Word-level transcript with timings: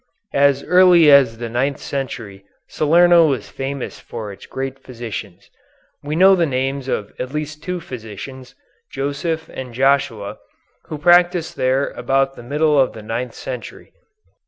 As 0.33 0.63
early 0.63 1.11
as 1.11 1.37
the 1.37 1.47
ninth 1.47 1.77
century 1.77 2.43
Salerno 2.67 3.27
was 3.27 3.51
famous 3.51 3.99
for 3.99 4.31
its 4.31 4.47
great 4.47 4.79
physicians. 4.79 5.51
We 6.01 6.15
know 6.15 6.35
the 6.35 6.47
names 6.47 6.87
of 6.87 7.13
at 7.19 7.31
least 7.33 7.61
two 7.61 7.79
physicians, 7.79 8.55
Joseph 8.91 9.47
and 9.49 9.75
Joshua, 9.75 10.39
who 10.85 10.97
practised 10.97 11.55
there 11.55 11.89
about 11.91 12.33
the 12.35 12.41
middle 12.41 12.79
of 12.79 12.93
the 12.93 13.03
ninth 13.03 13.35
century. 13.35 13.93